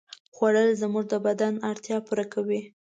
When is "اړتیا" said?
1.69-1.97